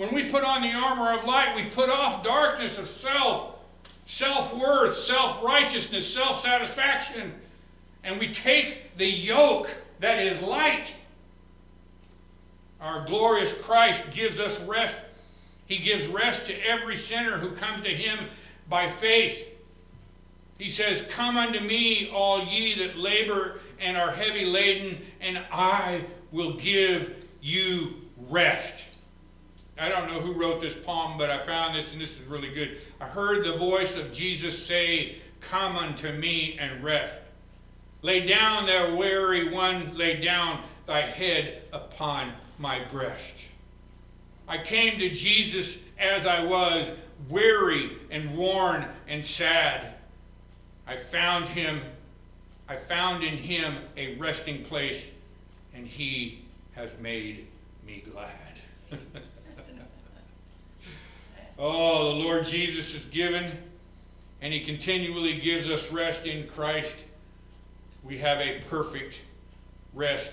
When 0.00 0.14
we 0.14 0.30
put 0.30 0.44
on 0.44 0.62
the 0.62 0.72
armor 0.72 1.12
of 1.12 1.26
light, 1.26 1.54
we 1.54 1.64
put 1.64 1.90
off 1.90 2.24
darkness 2.24 2.78
of 2.78 2.88
self 2.88 3.56
self 4.06 4.56
worth, 4.56 4.96
self 4.96 5.42
righteousness, 5.42 6.10
self 6.10 6.40
satisfaction, 6.40 7.34
and 8.02 8.18
we 8.18 8.32
take 8.32 8.96
the 8.96 9.04
yoke 9.04 9.68
that 9.98 10.18
is 10.18 10.40
light. 10.40 10.94
Our 12.80 13.04
glorious 13.04 13.60
Christ 13.60 14.00
gives 14.14 14.40
us 14.40 14.64
rest. 14.64 14.96
He 15.66 15.76
gives 15.76 16.06
rest 16.06 16.46
to 16.46 16.58
every 16.66 16.96
sinner 16.96 17.36
who 17.36 17.54
comes 17.54 17.84
to 17.84 17.90
him 17.90 18.20
by 18.70 18.88
faith. 18.90 19.48
He 20.58 20.70
says, 20.70 21.06
Come 21.10 21.36
unto 21.36 21.60
me, 21.60 22.08
all 22.10 22.42
ye 22.46 22.74
that 22.76 22.96
labor 22.96 23.60
and 23.78 23.98
are 23.98 24.12
heavy 24.12 24.46
laden, 24.46 24.96
and 25.20 25.44
I 25.52 26.04
will 26.32 26.54
give 26.54 27.26
you 27.42 27.96
rest. 28.30 28.84
I 29.80 29.88
don't 29.88 30.08
know 30.08 30.20
who 30.20 30.34
wrote 30.34 30.60
this 30.60 30.74
poem, 30.84 31.16
but 31.16 31.30
I 31.30 31.42
found 31.46 31.74
this, 31.74 31.90
and 31.92 32.00
this 32.00 32.10
is 32.10 32.20
really 32.26 32.52
good. 32.52 32.76
I 33.00 33.06
heard 33.06 33.46
the 33.46 33.56
voice 33.56 33.96
of 33.96 34.12
Jesus 34.12 34.66
say, 34.66 35.16
Come 35.40 35.78
unto 35.78 36.12
me 36.12 36.58
and 36.60 36.84
rest. 36.84 37.16
Lay 38.02 38.26
down, 38.26 38.66
thou 38.66 38.94
weary 38.94 39.50
one, 39.50 39.96
lay 39.96 40.20
down 40.20 40.62
thy 40.86 41.00
head 41.00 41.62
upon 41.72 42.34
my 42.58 42.84
breast. 42.90 43.34
I 44.46 44.62
came 44.62 44.98
to 44.98 45.08
Jesus 45.08 45.78
as 45.98 46.26
I 46.26 46.44
was, 46.44 46.86
weary 47.30 47.92
and 48.10 48.36
worn 48.36 48.84
and 49.08 49.24
sad. 49.24 49.94
I 50.86 50.98
found 50.98 51.46
him, 51.46 51.80
I 52.68 52.76
found 52.76 53.24
in 53.24 53.34
him 53.34 53.76
a 53.96 54.16
resting 54.16 54.62
place, 54.64 55.02
and 55.74 55.86
he 55.86 56.44
has 56.74 56.90
made 57.00 57.46
me 57.86 58.04
glad. 58.12 59.00
Oh, 61.62 62.14
the 62.14 62.24
Lord 62.24 62.46
Jesus 62.46 62.94
is 62.94 63.02
given, 63.10 63.52
and 64.40 64.50
He 64.50 64.64
continually 64.64 65.38
gives 65.40 65.68
us 65.68 65.92
rest 65.92 66.24
in 66.24 66.48
Christ. 66.48 66.96
We 68.02 68.16
have 68.16 68.38
a 68.40 68.60
perfect 68.70 69.16
rest, 69.92 70.32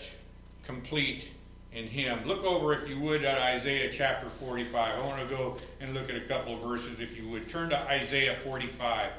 complete 0.65 1.27
in 1.73 1.85
Him. 1.87 2.25
Look 2.25 2.45
over, 2.45 2.73
if 2.73 2.87
you 2.87 2.97
would, 3.01 3.25
at 3.25 3.37
Isaiah 3.37 3.91
chapter 3.91 4.29
45. 4.29 5.03
I 5.03 5.05
want 5.05 5.21
to 5.21 5.27
go 5.27 5.57
and 5.81 5.93
look 5.93 6.09
at 6.09 6.15
a 6.15 6.21
couple 6.21 6.53
of 6.53 6.61
verses, 6.61 7.01
if 7.01 7.17
you 7.17 7.27
would. 7.27 7.49
Turn 7.49 7.69
to 7.71 7.77
Isaiah 7.77 8.37
45. 8.45 9.11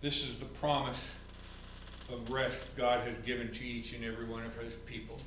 This 0.00 0.24
is 0.24 0.38
the 0.38 0.44
promise 0.44 1.00
of 2.08 2.30
rest 2.30 2.58
God 2.76 3.00
has 3.00 3.16
given 3.26 3.50
to 3.52 3.64
each 3.64 3.94
and 3.94 4.04
every 4.04 4.26
one 4.26 4.44
of 4.44 4.56
His 4.58 4.74
people 4.86 5.18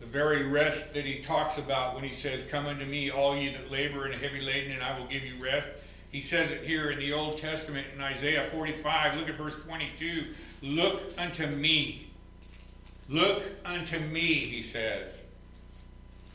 the 0.00 0.06
very 0.06 0.46
rest 0.46 0.92
that 0.94 1.04
he 1.04 1.22
talks 1.22 1.58
about 1.58 1.94
when 1.94 2.04
he 2.04 2.14
says, 2.14 2.40
Come 2.50 2.66
unto 2.66 2.84
me, 2.84 3.10
all 3.10 3.36
ye 3.36 3.48
that 3.50 3.70
labor 3.70 4.04
and 4.04 4.14
are 4.14 4.18
heavy 4.18 4.40
laden, 4.40 4.72
and 4.72 4.82
I 4.82 4.98
will 4.98 5.06
give 5.06 5.22
you 5.22 5.42
rest. 5.42 5.66
He 6.12 6.20
says 6.20 6.50
it 6.50 6.62
here 6.62 6.90
in 6.90 6.98
the 6.98 7.12
Old 7.12 7.38
Testament 7.38 7.86
in 7.94 8.00
Isaiah 8.00 8.48
45. 8.50 9.18
Look 9.18 9.28
at 9.28 9.36
verse 9.36 9.56
22. 9.64 10.34
Look 10.62 11.12
unto 11.18 11.46
me. 11.46 12.10
Look 13.08 13.42
unto 13.64 13.98
me, 13.98 14.34
he 14.34 14.62
says, 14.62 15.12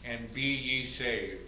and 0.05 0.33
be 0.33 0.41
ye 0.41 0.85
saved, 0.85 1.41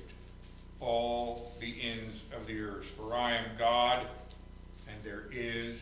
all 0.81 1.53
the 1.61 1.75
ends 1.81 2.21
of 2.35 2.45
the 2.45 2.59
earth. 2.59 2.85
For 2.85 3.15
I 3.15 3.37
am 3.37 3.45
God, 3.57 4.09
and 4.87 4.97
there 5.03 5.23
is 5.31 5.75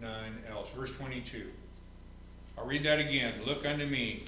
none 0.00 0.38
else. 0.48 0.70
Verse 0.76 0.92
22. 0.94 1.46
I'll 2.56 2.66
read 2.66 2.84
that 2.84 3.00
again. 3.00 3.32
Look 3.44 3.66
unto 3.66 3.84
me 3.84 4.22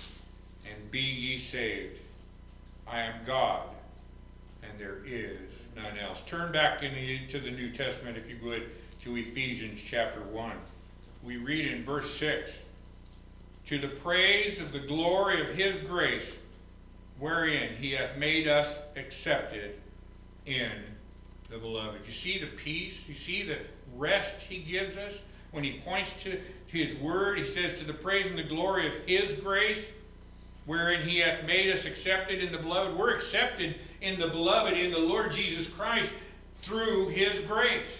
and 0.66 0.90
be 0.90 1.00
ye 1.00 1.38
saved. 1.38 1.98
I 2.86 3.00
am 3.00 3.24
God, 3.24 3.68
and 4.62 4.72
there 4.78 4.98
is 5.06 5.38
none 5.76 5.98
else. 5.98 6.22
Turn 6.26 6.52
back 6.52 6.82
into 6.82 7.40
the 7.40 7.50
New 7.50 7.70
Testament, 7.70 8.16
if 8.16 8.28
you 8.28 8.36
would, 8.42 8.64
to 9.02 9.16
Ephesians 9.16 9.80
chapter 9.86 10.20
1. 10.20 10.52
We 11.22 11.36
read 11.36 11.70
in 11.70 11.84
verse 11.84 12.18
6 12.18 12.50
To 13.66 13.78
the 13.78 13.88
praise 13.88 14.60
of 14.60 14.72
the 14.72 14.80
glory 14.80 15.40
of 15.40 15.48
his 15.48 15.78
grace, 15.88 16.28
wherein 17.18 17.76
he 17.76 17.92
hath 17.92 18.16
made 18.16 18.48
us 18.48 18.66
accepted 18.96 19.80
in 20.46 20.72
the 21.50 21.58
beloved. 21.58 22.00
You 22.06 22.12
see 22.12 22.38
the 22.38 22.46
peace? 22.46 22.94
You 23.06 23.14
see 23.14 23.42
the 23.42 23.58
rest 23.96 24.36
he 24.48 24.58
gives 24.58 24.96
us? 24.96 25.12
When 25.52 25.64
he 25.64 25.80
points 25.80 26.10
to, 26.22 26.32
to 26.32 26.72
his 26.72 26.96
word, 27.00 27.38
he 27.38 27.44
says, 27.44 27.78
To 27.78 27.84
the 27.84 27.92
praise 27.92 28.26
and 28.26 28.38
the 28.38 28.44
glory 28.44 28.86
of 28.86 28.94
his 29.06 29.36
grace 29.36 29.84
wherein 30.70 31.02
he 31.02 31.18
hath 31.18 31.44
made 31.46 31.68
us 31.74 31.84
accepted 31.84 32.40
in 32.40 32.52
the 32.52 32.58
beloved. 32.58 32.96
We're 32.96 33.16
accepted 33.16 33.74
in 34.02 34.20
the 34.20 34.28
beloved, 34.28 34.72
in 34.72 34.92
the 34.92 35.00
Lord 35.00 35.32
Jesus 35.32 35.68
Christ, 35.68 36.08
through 36.62 37.08
his 37.08 37.40
grace. 37.40 37.90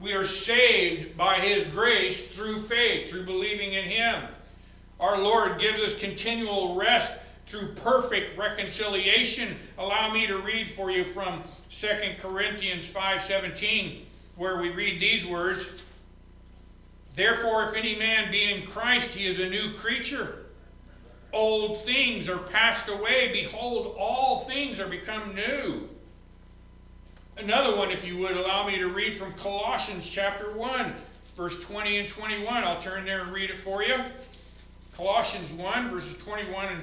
We 0.00 0.14
are 0.14 0.24
saved 0.24 1.14
by 1.14 1.34
his 1.34 1.66
grace 1.66 2.26
through 2.28 2.62
faith, 2.62 3.10
through 3.10 3.26
believing 3.26 3.74
in 3.74 3.84
him. 3.84 4.22
Our 4.98 5.20
Lord 5.20 5.60
gives 5.60 5.78
us 5.82 5.98
continual 5.98 6.74
rest 6.74 7.12
through 7.46 7.74
perfect 7.74 8.38
reconciliation. 8.38 9.54
Allow 9.76 10.10
me 10.10 10.26
to 10.26 10.38
read 10.38 10.68
for 10.74 10.90
you 10.90 11.04
from 11.12 11.44
2 11.68 12.16
Corinthians 12.22 12.86
5:17 12.86 14.06
where 14.36 14.56
we 14.56 14.70
read 14.70 15.02
these 15.02 15.26
words, 15.26 15.66
Therefore 17.14 17.68
if 17.68 17.74
any 17.74 17.94
man 17.94 18.30
be 18.30 18.54
in 18.54 18.66
Christ, 18.68 19.10
he 19.10 19.26
is 19.26 19.38
a 19.38 19.50
new 19.50 19.74
creature 19.74 20.46
old 21.32 21.84
things 21.84 22.28
are 22.28 22.38
passed 22.38 22.88
away. 22.88 23.30
Behold, 23.32 23.96
all 23.98 24.44
things 24.46 24.80
are 24.80 24.88
become 24.88 25.34
new. 25.34 25.88
Another 27.36 27.76
one, 27.76 27.90
if 27.90 28.04
you 28.04 28.18
would 28.18 28.36
allow 28.36 28.66
me 28.66 28.78
to 28.78 28.88
read 28.88 29.16
from 29.16 29.32
Colossians 29.34 30.04
chapter 30.04 30.52
1, 30.52 30.94
verse 31.36 31.60
20 31.60 31.98
and 31.98 32.08
21. 32.08 32.64
I'll 32.64 32.82
turn 32.82 33.04
there 33.04 33.20
and 33.20 33.32
read 33.32 33.50
it 33.50 33.58
for 33.60 33.82
you. 33.82 33.94
Colossians 34.92 35.52
1, 35.52 35.90
verses 35.90 36.16
21 36.16 36.66
and 36.66 36.82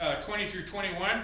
uh, 0.00 0.14
20 0.22 0.48
through 0.48 0.66
21. 0.66 1.22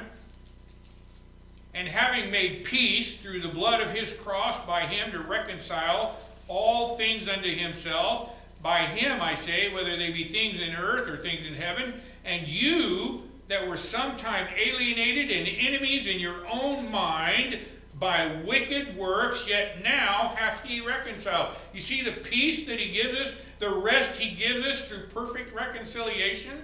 And 1.74 1.88
having 1.88 2.30
made 2.30 2.64
peace 2.64 3.20
through 3.20 3.40
the 3.40 3.48
blood 3.48 3.80
of 3.80 3.90
his 3.90 4.12
cross 4.20 4.64
by 4.66 4.86
him 4.86 5.10
to 5.10 5.18
reconcile 5.18 6.16
all 6.46 6.96
things 6.96 7.26
unto 7.28 7.52
himself 7.52 8.30
by 8.62 8.86
him, 8.86 9.20
I 9.20 9.34
say, 9.44 9.72
whether 9.72 9.96
they 9.96 10.12
be 10.12 10.28
things 10.28 10.60
in 10.60 10.74
earth 10.74 11.08
or 11.08 11.16
things 11.16 11.46
in 11.46 11.54
heaven, 11.54 11.94
and 12.24 12.46
you 12.46 13.22
that 13.48 13.66
were 13.66 13.76
sometime 13.76 14.46
alienated 14.56 15.30
and 15.30 15.48
enemies 15.48 16.06
in 16.06 16.20
your 16.20 16.46
own 16.46 16.90
mind 16.90 17.58
by 17.98 18.40
wicked 18.44 18.96
works, 18.96 19.48
yet 19.48 19.82
now 19.82 20.34
hath 20.36 20.62
he 20.62 20.80
reconciled. 20.80 21.56
You 21.74 21.80
see 21.80 22.02
the 22.02 22.12
peace 22.12 22.66
that 22.66 22.78
he 22.78 22.92
gives 22.92 23.18
us, 23.18 23.34
the 23.58 23.70
rest 23.70 24.18
he 24.18 24.34
gives 24.36 24.64
us 24.64 24.88
through 24.88 25.08
perfect 25.08 25.54
reconciliation? 25.54 26.62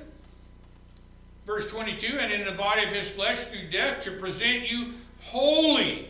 Verse 1.46 1.68
22 1.70 2.18
And 2.18 2.32
in 2.32 2.44
the 2.44 2.52
body 2.52 2.84
of 2.84 2.90
his 2.90 3.10
flesh 3.10 3.38
through 3.48 3.70
death 3.70 4.02
to 4.04 4.12
present 4.12 4.68
you 4.68 4.94
holy 5.20 6.08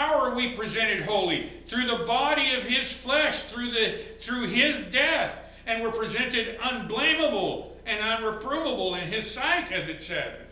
how 0.00 0.18
are 0.18 0.34
we 0.34 0.54
presented 0.54 1.02
holy? 1.02 1.50
Through 1.68 1.86
the 1.86 2.04
body 2.06 2.54
of 2.54 2.62
his 2.62 2.90
flesh, 2.90 3.44
through, 3.44 3.70
the, 3.70 3.98
through 4.22 4.46
his 4.46 4.90
death. 4.90 5.36
And 5.66 5.82
we're 5.82 5.92
presented 5.92 6.58
unblameable 6.62 7.76
and 7.84 8.00
unreprovable 8.00 8.98
in 9.00 9.08
his 9.12 9.30
sight, 9.30 9.70
as 9.70 9.90
it 9.90 10.02
says. 10.02 10.46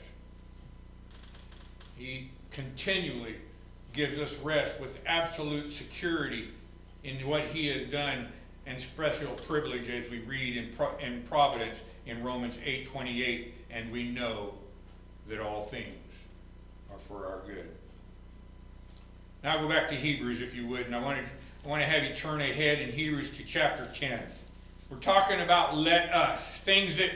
He 1.96 2.30
continually 2.50 3.36
gives 3.94 4.18
us 4.18 4.36
rest 4.40 4.78
with 4.80 4.98
absolute 5.06 5.70
security 5.70 6.48
in 7.02 7.26
what 7.26 7.44
he 7.44 7.68
has 7.68 7.90
done 7.90 8.28
and 8.66 8.78
special 8.78 9.32
privilege 9.46 9.88
as 9.88 10.10
we 10.10 10.18
read 10.20 10.58
in, 10.58 10.76
in 11.00 11.22
providence 11.22 11.78
in 12.04 12.22
Romans 12.22 12.54
8:28 12.66 13.52
and 13.70 13.90
we 13.90 14.10
know 14.10 14.52
that 15.26 15.40
all 15.40 15.68
things 15.68 15.96
are 16.92 16.98
for 17.08 17.26
our 17.26 17.40
good. 17.46 17.70
Now 19.44 19.60
go 19.60 19.68
back 19.68 19.88
to 19.90 19.94
Hebrews 19.94 20.40
if 20.40 20.54
you 20.54 20.66
would, 20.66 20.86
and 20.86 20.94
I 20.94 21.00
want 21.00 21.18
to, 21.18 21.24
I 21.64 21.68
want 21.68 21.80
to 21.82 21.86
have 21.86 22.02
you 22.02 22.14
turn 22.14 22.40
ahead 22.40 22.80
in 22.80 22.90
Hebrews 22.90 23.36
to 23.36 23.44
chapter 23.44 23.88
10. 23.94 24.20
We're 24.90 24.98
talking 24.98 25.40
about 25.40 25.76
let 25.76 26.12
us, 26.12 26.40
things 26.64 26.96
that 26.96 27.10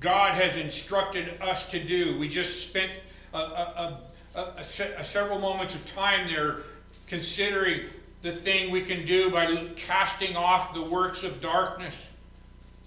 God 0.00 0.32
has 0.32 0.56
instructed 0.56 1.40
us 1.40 1.70
to 1.70 1.82
do. 1.82 2.18
We 2.18 2.28
just 2.28 2.68
spent 2.68 2.90
a, 3.32 3.38
a, 3.38 4.00
a, 4.34 5.04
several 5.04 5.38
moments 5.38 5.74
of 5.74 5.86
time 5.86 6.26
there 6.28 6.62
considering 7.06 7.82
the 8.22 8.32
thing 8.32 8.70
we 8.70 8.82
can 8.82 9.06
do 9.06 9.30
by 9.30 9.68
casting 9.76 10.36
off 10.36 10.74
the 10.74 10.82
works 10.82 11.22
of 11.22 11.40
darkness, 11.40 11.94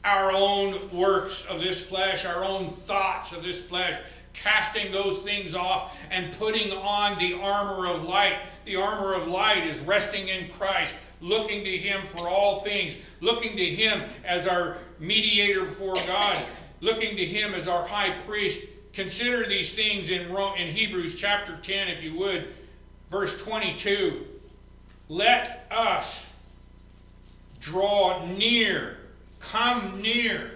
our 0.04 0.32
own 0.32 0.90
works 0.92 1.46
of 1.46 1.62
this 1.62 1.86
flesh, 1.86 2.26
our 2.26 2.44
own 2.44 2.72
thoughts 2.86 3.32
of 3.32 3.44
this 3.44 3.64
flesh, 3.64 4.02
casting 4.34 4.92
those 4.92 5.22
things 5.22 5.56
off 5.56 5.96
and 6.12 6.34
putting 6.38 6.72
on 6.72 7.18
the 7.20 7.34
armor 7.36 7.88
of 7.88 8.04
light. 8.04 8.38
The 8.66 8.76
armor 8.76 9.14
of 9.14 9.28
light 9.28 9.66
is 9.68 9.80
resting 9.82 10.28
in 10.28 10.50
Christ, 10.50 10.94
looking 11.22 11.64
to 11.64 11.78
Him 11.78 12.02
for 12.12 12.28
all 12.28 12.62
things, 12.62 12.96
looking 13.22 13.56
to 13.56 13.66
Him 13.66 14.02
as 14.26 14.48
our 14.48 14.78
mediator 15.00 15.66
before 15.66 15.96
God, 16.08 16.42
looking 16.82 17.16
to 17.16 17.26
Him 17.26 17.54
as 17.54 17.68
our 17.68 17.86
high 17.88 18.12
priest. 18.26 18.68
Consider 18.94 19.48
these 19.48 19.74
things 19.74 20.10
in, 20.10 20.36
in 20.58 20.76
Hebrews 20.76 21.16
chapter 21.18 21.58
10, 21.64 21.88
if 21.88 22.04
you 22.04 22.18
would, 22.20 22.48
verse 23.10 23.42
22. 23.44 24.28
Let 25.10 25.68
us 25.72 26.26
draw 27.60 28.26
near, 28.26 28.98
come 29.40 30.02
near. 30.02 30.52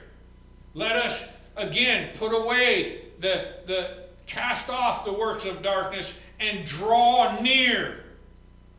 Let 0.73 0.95
us 0.95 1.27
again 1.55 2.09
put 2.17 2.29
away 2.29 3.06
the, 3.19 3.55
the 3.65 4.03
cast 4.25 4.69
off 4.69 5.05
the 5.05 5.13
works 5.13 5.45
of 5.45 5.61
darkness 5.61 6.19
and 6.39 6.65
draw 6.65 7.39
near 7.41 8.03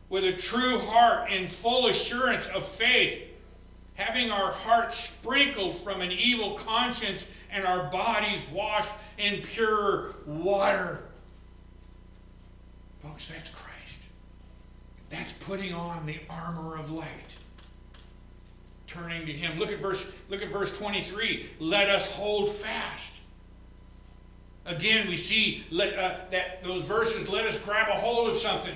with 0.08 0.24
a 0.24 0.32
true 0.32 0.78
heart 0.78 1.30
in 1.30 1.48
full 1.48 1.88
assurance 1.88 2.46
of 2.48 2.66
faith, 2.72 3.22
having 3.94 4.30
our 4.30 4.52
hearts 4.52 4.98
sprinkled 4.98 5.82
from 5.82 6.00
an 6.00 6.12
evil 6.12 6.54
conscience 6.58 7.26
and 7.50 7.64
our 7.64 7.90
bodies 7.90 8.40
washed 8.52 8.90
in 9.18 9.42
pure 9.42 10.14
water. 10.26 11.04
Folks, 13.02 13.28
that's 13.28 13.50
Christ. 13.50 13.74
That's 15.10 15.32
putting 15.40 15.72
on 15.72 16.06
the 16.06 16.18
armor 16.28 16.76
of 16.76 16.90
light. 16.90 17.06
Turning 18.86 19.26
to 19.26 19.32
him. 19.32 19.58
Look 19.58 19.70
at 19.70 19.80
verse 19.80 20.10
look 20.28 20.42
at 20.42 20.48
verse 20.48 20.76
23. 20.78 21.46
Let 21.60 21.90
us 21.90 22.10
hold 22.10 22.54
fast. 22.56 23.12
Again, 24.68 25.08
we 25.08 25.16
see 25.16 25.64
let, 25.70 25.98
uh, 25.98 26.16
that 26.30 26.62
those 26.62 26.82
verses 26.82 27.26
let 27.28 27.46
us 27.46 27.58
grab 27.58 27.88
a 27.88 27.98
hold 27.98 28.28
of 28.28 28.36
something. 28.36 28.74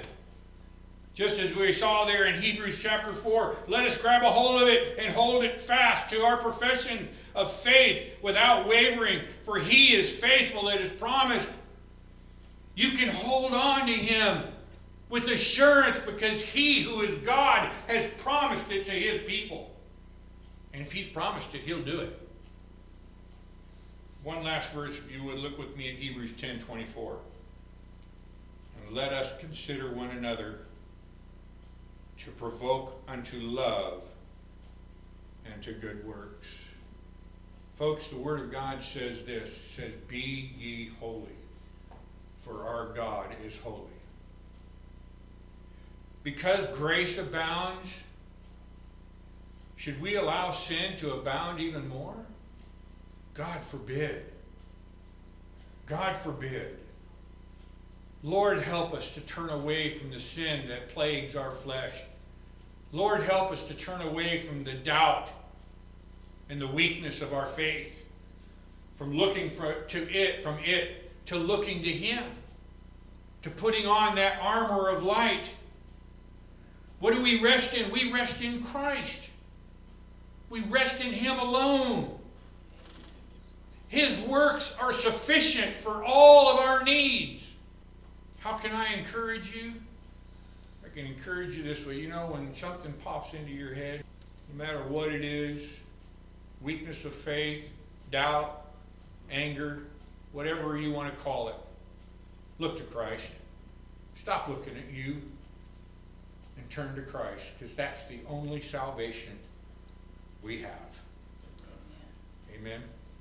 Just 1.15 1.39
as 1.39 1.55
we 1.55 1.71
saw 1.71 2.07
there 2.07 2.25
in 2.25 2.41
Hebrews 2.41 2.79
chapter 2.81 3.13
4, 3.13 3.57
let 3.69 3.87
us 3.87 3.99
grab 3.99 4.23
a 4.23 4.31
hold 4.31 4.63
of 4.63 4.69
it 4.69 4.99
and 4.99 5.15
hold 5.15 5.45
it 5.45 5.61
fast 5.61 6.09
to 6.11 6.23
our 6.23 6.39
profession 6.39 7.11
of 7.35 7.53
faith 7.61 8.15
without 8.23 8.67
wavering, 8.67 9.21
for 9.45 9.59
he 9.59 9.95
is 9.95 10.11
faithful 10.19 10.65
that 10.67 10.81
is 10.81 10.91
promised. 10.93 11.51
You 12.75 12.93
can 12.93 13.11
hold 13.11 13.53
on 13.53 13.87
to 13.87 13.93
him 13.93 14.45
with 15.11 15.29
assurance 15.29 15.99
because 16.07 16.41
he 16.41 16.81
who 16.81 17.03
is 17.03 17.19
God 17.19 17.71
has 17.87 18.11
promised 18.17 18.73
it 18.73 18.87
to 18.87 18.93
his 18.93 19.21
people. 19.29 19.77
And 20.73 20.81
if 20.81 20.91
he's 20.91 21.09
promised 21.09 21.55
it, 21.55 21.61
he'll 21.61 21.85
do 21.85 22.01
it. 22.01 22.19
One 24.25 24.45
last 24.45 24.73
verse, 24.73 24.97
if 24.97 25.11
you 25.11 25.25
would 25.25 25.39
look 25.39 25.59
with 25.59 25.77
me 25.77 25.91
at 25.91 25.97
Hebrews 25.97 26.33
10 26.41 26.61
24. 26.61 27.17
And 28.77 28.97
let 28.97 29.13
us 29.13 29.33
consider 29.41 29.91
one 29.93 30.11
another 30.11 30.59
to 32.25 32.31
provoke 32.33 33.03
unto 33.09 33.39
love 33.41 34.03
and 35.53 35.63
to 35.65 35.73
good 35.73 36.07
works. 36.07 36.47
Folks, 37.79 38.07
the 38.09 38.17
Word 38.17 38.41
of 38.41 38.53
God 38.53 38.81
says 38.83 39.25
this 39.25 39.49
says, 39.75 39.91
Be 40.07 40.53
ye 40.57 40.91
holy, 41.01 41.27
for 42.45 42.65
our 42.65 42.93
God 42.95 43.27
is 43.45 43.59
holy. 43.59 43.89
Because 46.23 46.65
grace 46.79 47.19
abounds, 47.19 47.89
should 49.77 50.01
we 50.01 50.15
allow 50.15 50.53
sin 50.53 50.97
to 50.99 51.15
abound 51.15 51.59
even 51.59 51.89
more? 51.89 52.15
God 53.35 53.61
forbid. 53.65 54.27
God 55.87 56.17
forbid. 56.19 56.79
Lord, 58.23 58.63
help 58.63 58.95
us 58.95 59.11
to 59.15 59.21
turn 59.23 59.51
away 59.51 59.99
from 59.99 60.11
the 60.11 60.21
sin 60.21 60.69
that 60.69 60.91
plagues 60.91 61.35
our 61.35 61.51
flesh. 61.51 61.95
Lord, 62.93 63.23
help 63.23 63.51
us 63.51 63.65
to 63.65 63.75
turn 63.75 64.01
away 64.01 64.43
from 64.43 64.65
the 64.65 64.75
doubt 64.75 65.29
and 66.49 66.61
the 66.61 66.67
weakness 66.67 67.21
of 67.21 67.33
our 67.33 67.47
faith, 67.47 68.05
from 68.97 69.17
looking 69.17 69.51
for, 69.51 69.75
to 69.89 70.11
it, 70.13 70.43
from 70.43 70.59
it 70.59 71.11
to 71.27 71.37
looking 71.37 71.83
to 71.83 71.91
Him, 71.91 72.23
to 73.43 73.51
putting 73.51 73.87
on 73.87 74.15
that 74.17 74.39
armor 74.41 74.89
of 74.89 75.03
light 75.03 75.49
what 77.03 77.15
do 77.15 77.21
we 77.21 77.41
rest 77.41 77.75
in? 77.75 77.91
We 77.91 78.13
rest 78.13 78.43
in 78.43 78.63
Christ. 78.63 79.25
We 80.51 80.61
rest 80.61 81.01
in 81.01 81.13
Him 81.13 81.37
alone. 81.37 82.17
His 83.93 84.19
works 84.21 84.75
are 84.81 84.95
sufficient 84.95 85.71
for 85.83 86.03
all 86.03 86.49
of 86.49 86.61
our 86.61 86.83
needs. 86.83 87.45
How 88.39 88.57
can 88.57 88.75
I 88.75 88.95
encourage 88.95 89.55
you? 89.55 89.75
I 90.83 90.89
can 90.89 91.05
encourage 91.05 91.55
you 91.55 91.63
this 91.63 91.85
way. 91.85 91.97
You 91.99 92.09
know, 92.09 92.29
when 92.29 92.57
something 92.57 92.95
pops 93.05 93.35
into 93.35 93.53
your 93.53 93.75
head, 93.75 94.03
no 94.51 94.65
matter 94.65 94.83
what 94.85 95.13
it 95.13 95.23
is 95.23 95.69
weakness 96.63 97.05
of 97.05 97.13
faith, 97.13 97.65
doubt, 98.11 98.65
anger, 99.31 99.83
whatever 100.33 100.79
you 100.79 100.91
want 100.91 101.15
to 101.15 101.23
call 101.23 101.51
it 101.51 101.57
look 102.59 102.79
to 102.79 102.85
Christ. 102.85 103.29
Stop 104.19 104.49
looking 104.49 104.75
at 104.75 104.91
you 104.91 105.21
and 106.57 106.71
turn 106.71 106.95
to 106.95 107.03
Christ 107.03 107.45
because 107.59 107.75
that's 107.75 108.01
the 108.09 108.21
only 108.27 108.63
salvation 108.63 109.39
we 110.43 110.63
have. 110.63 110.71
Amen. 112.55 112.81